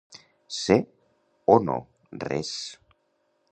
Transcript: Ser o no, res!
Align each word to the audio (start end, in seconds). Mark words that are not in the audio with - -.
Ser 0.59 0.77
o 1.55 1.59
no, 1.67 1.77
res! 2.27 2.53